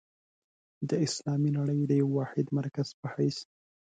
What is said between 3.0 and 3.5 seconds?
حیث.